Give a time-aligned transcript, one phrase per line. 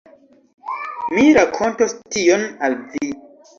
[1.13, 3.15] Mi rakontos tion al vi.